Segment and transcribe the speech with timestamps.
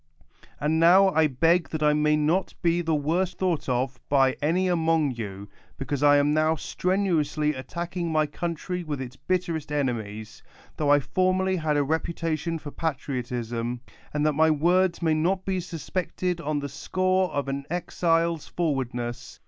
[0.59, 4.67] And now I beg that I may not be the worse thought of by any
[4.67, 10.41] among you, because I am now strenuou.sly attacking my country with its bit terest enemies,
[10.77, 15.59] tho I formerly had a reputation f(U" patriotism; and that my words may not be
[15.59, 19.39] susp( cted on the score of an exile's forwardness.